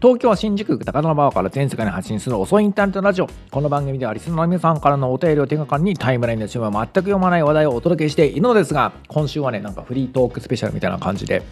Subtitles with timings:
[0.00, 3.28] 東京は新宿区高田馬場から全世界に発信する遅いインターネットラジオ。
[3.50, 11.42] この番組ではリスナーの皆さんからのお便りを手がかりにタイムラインの潮目は全く読まない話題をお届けしているのですが今週はねなんかフリートークスペシャルみたいな感じで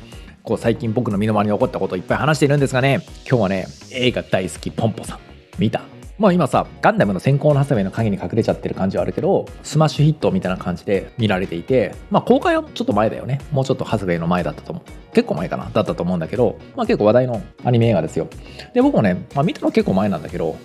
[0.44, 5.18] こう最近僕の身の回りに起こったことをいっぱい話しているんですがね今日はね映画大好きポンポさん
[5.58, 5.82] 見た？
[6.18, 13.40] まあ今さガンダムの閃光のハサウェイの影に隠れちゃってる感じはあるけどスマッシュヒットみたいな感じで見られていてまあ公開はちょっと前だよね。
[13.52, 15.14] もうちょっとハサウェイの前だったと思う。
[15.14, 15.70] 結構前かな？
[15.72, 18.28] だったと思うんだけどまあ結構話題のアニメ映画ですよ。
[18.74, 20.56] で僕もね、まあ、見たの結構前なんだけど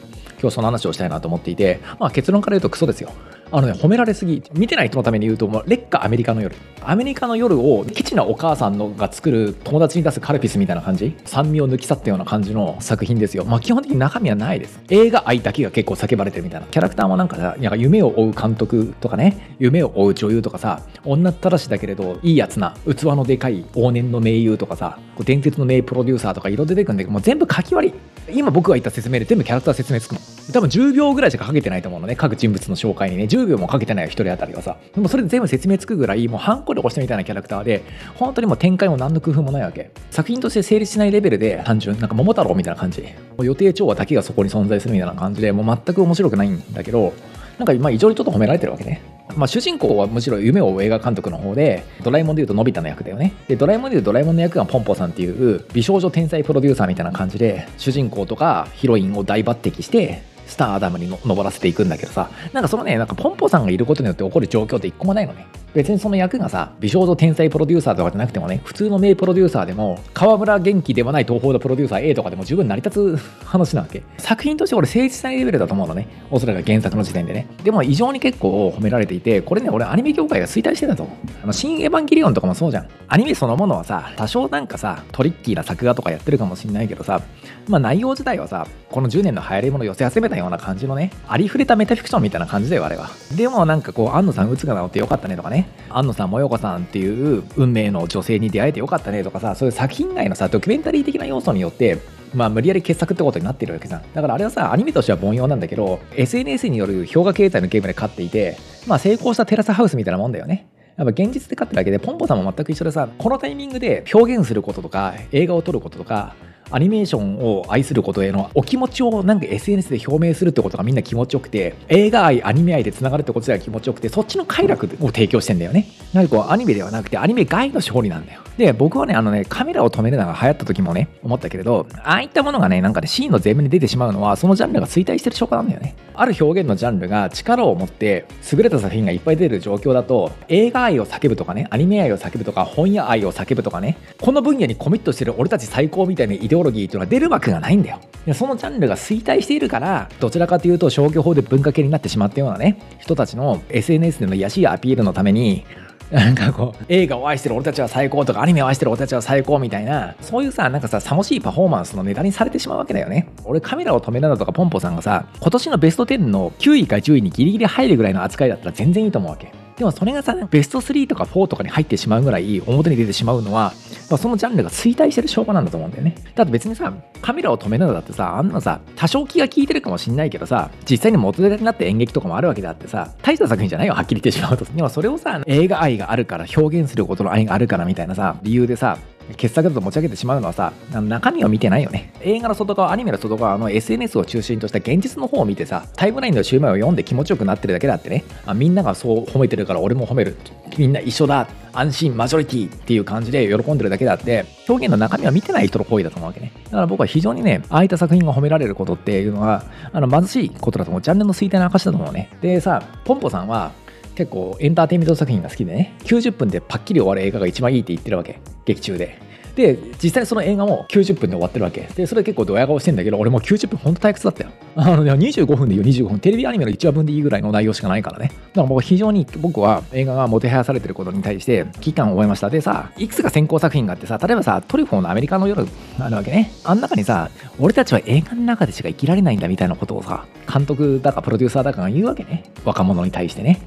[0.42, 3.12] 今日その話をしたいなと思っていて、まあ、結論から言うとクソですよ。
[3.56, 4.42] あのね、褒められすぎ。
[4.54, 6.56] 見てない人のために言うと、もう劣化アメリカの夜。
[6.82, 11.16] アメリカの夜を、ケチなお母さんのが作る友達に出すカルピスみたいな感じ？
[11.24, 13.46] 酸味を抜き去ったような感じの作品ですよ。
[13.46, 14.82] まあ基本的に中身はないです。
[14.90, 16.66] 映画愛だけが結構叫ばれてるみたいな。
[16.66, 27.94] キャラクターもなんかさ、なんか夢を追う監督とかね、夢を追う女優とかさ、女ったらしだけれど、いいやつな、器のでかい往年の名優とかさ、伝説の名プロデューサーとか色出てくるんだけど、もう全部書き割り。
[28.36, 30.22] 今僕が言った説明で全部キャラクター説明つくの。
[30.52, 32.16] 多分10秒ぐらいしかかけてないと思うのね。
[32.16, 33.26] 各人物の紹介にね。
[33.26, 34.78] 10 10秒もかけてないよ、1人当たりはさ。
[34.94, 37.84] でもそれで全部説明つくぐらい、もうハンコで押したみたいなキャラクターで、
[38.16, 39.92] 本当にもう展開も何の工夫もないわけ。
[40.12, 43.02] 作品として成立しないレベルで単純、なんか桃太郎みたいな感じ。
[43.02, 43.08] も
[43.40, 47.14] う予定調和だけがそこに存在するみたいな感じで、もう全く面白くないんだけど、
[47.58, 49.02] なんかまあ異常にちょっと褒められてるわけね。
[49.38, 53.34] まあ、主人公はむしろ夢を追う映画監督の方で、ドラえもんでいうとのび太の役だよね。
[53.48, 65.48] で、ドラえもんでいうとドラえもんの役がポンポさんっていう美少女天才プロデューサーみたいな感じで、主人公とかヒロインを大抜擢して、スターアダムに登らせていくんだけどさ、なんかそのね、なんかポンポさんがいることによって起こる状況って一個もないのね。
[65.74, 74.04] 別にその役がさ、美少女天才プロデューサーとかじゃなくてもね、普通の名プロデューサーでも、河村元気ではない東方のプロデューサー A とかでも十分成り立つ話なわけ。
[74.20, 76.08] 作品として俺誠実なレベルだと思うのね。
[76.30, 77.48] おそらく原作の時点でね。
[77.64, 81.18] でも異常に結構褒められていて、これね、俺アニメ業界が衰退してたと思う。
[81.44, 82.88] あの、新エヴァンゲリオンとかもそうじゃん。
[83.08, 87.22] アニメそのものはさ、多少なんかさ、トリッキーな作画とかやってるかもしんないけどさ、
[87.68, 93.10] まあ内容自体はさ、この10年の流行り物を寄せ集めたような感じのね、ありふれたメタフィクションみたいな感じだよ、あれは。
[93.36, 102.00] でもなんかこう、安野さん、うつが治ってよかったねとかね、安野さん、もよこさんっていう運命の女性に出会えてよかったねとかさ、そういう作品外のさ、ドキュメンタリー的な要素によって、
[102.34, 104.04] まあ、無理やり傑作ってことになってるわけじゃん。
[104.14, 110.68] だからあれはさ、アニメとしては凡庸なんだけど、SNS による氷河経済のゲームで勝っていて、まあ、成功したテラスハウスみたいなもんだよね。
[110.98, 116.36] やっぱ現実で勝ってるだけで、ポンポさんも全く一緒でさ、このタイミングで表現することとか、映画を撮ることとか、
[116.74, 125.86] アニメーションを愛することへのお気持ちをなんか SNS で表明するってことがみんな気持ちよくて、映画愛、アニメ愛でつながるってことが気持ちよくて、そっちの快楽を提供してんだよね。
[126.14, 128.42] なんかこうアニメではなくてアニメ外の勝利なんだよ。
[128.58, 135.96] で、僕はね、あのね、カメラを止めるのが流行った時もね、思ったけれど、ああいったものがね、なんかね、シーンの前面に出てしまうのは、そのジャンルが衰退してる証拠なんだよね。
[136.16, 148.00] ある表現のジャンルが力を持って優れた作品がいっぱい出る状況だと、映画愛を叫ぶとかね、アニメ愛を叫ぶとか、本屋愛を叫ぶとかね、この分野にコミットしてる俺たち最高みたいなイデオロギーっていうのは出るわけがないんだよ。
[148.26, 155.66] でそのジャンルが衰退しているから、どちらかというと消去法で文化系になってしまったようなね、人たちの SNS での癒しいアピールのために、
[156.12, 163.28] なんかこう、映画を愛してる俺たちは最高とか、アニメを愛してる俺たちは最高みたいな、そういうさ、なんかさ、さもしいパフォーマンスのネタにされてしまうわけだよね。
[163.46, 169.52] 俺カメラを止めるなとかポンポさんがさ、今年のベスト10の9位か10位にギリギリ入るぐらいの扱いだったら全然いいと思うわけ。
[169.76, 173.74] でもそれがさ、ベスト3とか4とかに入ってしまうぐらい表に出てしまうのは、
[174.14, 176.14] まあ、そのジャンルが衰退してる証拠なんだと思うんだよね。
[176.36, 176.94] だって別にさ、
[177.24, 184.66] カメラを止めるのだってさ、あんなさ、多少気が利いてるかもしんないけどさ、実際に元ネタになって演劇とかもあるわけであってさ、大した作品じゃないよ、はっきり言ってしまうと。
[184.66, 189.00] でもそれをさ、映画愛があるから、表現することの愛があるからみたいなさ、理由でさ、
[189.38, 192.14] 傑作だと持ち上げてしまうのはさ、中身を見てないよね。
[192.22, 200.36] 映画の外側、アニメの外側の SNS を中心とした現実の方を見てさ、タイムラインのシューマイを読んで気持ちよくなってるだけだってね、あみんながそう褒めてるから俺も褒める。
[200.78, 201.48] みんな一緒だ。
[201.76, 206.52] 安心、マジョリティっていう感じで喜んでるだけだって、表現の中身は見てない人の行為だと思うわけね。
[206.66, 211.02] だから僕は非常にね、ああいった作品が褒められることっていうのは、あの貧しいことだと思う。
[211.02, 212.30] ジャンルの衰退の証だと思うね。
[212.42, 213.72] でさ、ポンポさんは、
[214.16, 219.20] 結構エンターテインメント作品が好きでね90分でパッキリ終わる映画が一番いいって言ってるわけ劇中で
[219.56, 221.82] で実際その映画も90分で終わってるわけ。
[221.96, 224.50] でそれ結構ドヤ顔してんだけど俺もう90分ほんと退屈だったよ。
[224.76, 226.08] あの25分でいいよ。
[226.08, 226.20] 25分。
[226.20, 228.28] テレビアニメの1話分でいいぐらいの内容しかないからね。
[228.28, 232.50] だから僕非常に僕は映画がもてはやされてることに対して危機感を覚えました。
[232.50, 235.68] でさいくつか先行作品があってさ例えばさトリュフォーのアメリカの夜
[236.00, 236.52] あるわけね。
[236.64, 237.30] あん中にさ
[237.60, 242.52] 俺たちは映画の中でしか生きられないんだみたいなことをさ監督だかプロデューサーだかが言うわけね。
[242.66, 243.62] 若者に対してね。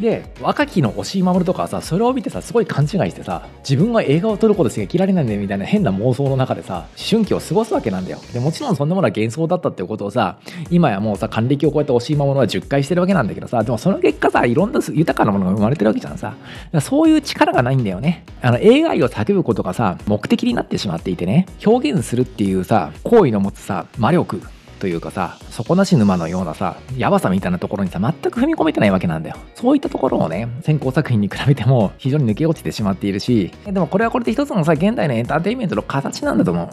[0.00, 8.18] で若きの押井守とかはさそれを見てさすごい勘違いしてさ自分は映画を撮ることしか生きられないんだよみたいな変な妄想の中でさ思春期を過ごすわけなんだよ。
[8.32, 10.38] でもちろんそんなものは幻想だったっていうことをさ
[10.70, 16.34] 今やもうさ還暦を超えた押井守は10回してるわけなんだけどさでもその結果さいろんな豊かなものが生まれてるわけじゃんさ。
[16.80, 18.24] そういう力がないんだよね。
[18.42, 21.46] あの映画愛を叫ぶことがさ目的になってしまっていてね。
[21.64, 24.40] 表現するっていうさ行為の持つさ魔力。
[24.78, 29.36] というかさ底なし沼のようなさやばさみたいなところにさ全く踏み込めてないわけなんだよ。
[29.54, 36.68] そういったところをね先行作品に比べても非常に抜け落ちてしまっているしでもこれはこれで一つのさ現代のエンターテインメントの形なんだと思う。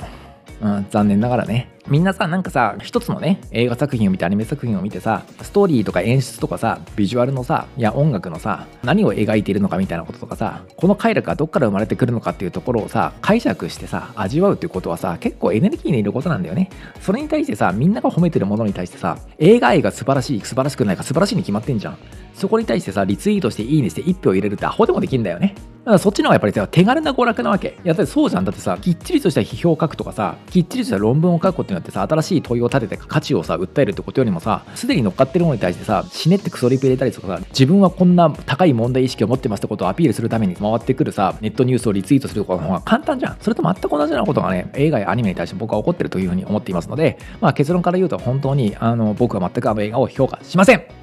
[0.64, 1.70] うん、残念ながらね。
[1.90, 16.70] みんなさ、なんかさ、一つのね、映画作品を見て、アニメ作品を見てさ、ストーリーとか演出とかさ、ビジュアルのさ、いや音楽のさ、何を描いているのかみたいなこととかさ、この快楽がどっから生まれてくるのかっていうところをさ、解釈してさ、味わうっていうことはさ、結構エネルギーにいることなんだよね。
[17.02, 21.98] それに対してさ、みんなが褒めてるものに対してさ、映画愛が素晴らしい、素晴らしくないか素晴らしいに決まってんじゃん。
[22.34, 25.56] そこに対してさ、リツイートしていいねして1票入れるってアホでもできんだよね。
[25.84, 27.78] だからそっちの方がやっぱりさ、手軽な娯楽なわけ。
[27.84, 28.46] やっぱりそうじゃん。
[28.46, 43.38] だってさ、きっちりとした批評を書くとかさ、きっちりとした論文を書くことによってさ、新しい問いを立てて価値をさ、訴えるってことよりもさ、すでに乗っかってるものに対してさ、死ねってクソリプ入れたりとかさ、自分はこんな高い問題意識を持ってますってことをアピールするために回ってくるさ、ネットニュースをリツイートすることの方が簡単じゃん。
[43.42, 51.03] それと全く同じようなことがね、映画やアニメに対して僕は起こってるというふうに思っていますので、まあ結論から言うと本当に、あの、僕は全くあの映画を評価しません。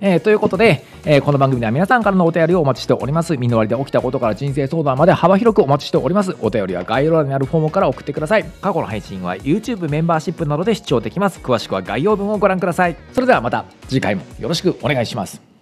[0.00, 3.36] えー、ということで、えー、この番組では皆さんからのお便りをお待ちしております。
[3.36, 6.36] 身の回りで起きたことから人生相談まで幅広くお待ちしております。
[6.40, 8.44] お便りは概要欄にあるフォームから送ってください。
[8.60, 11.40] 過去の配信は YouTube メンバーシップなどで視聴できます。
[11.40, 12.96] 詳しくは概要文をご覧ください。
[13.12, 15.55] それではまた次回もよろしくお願いします。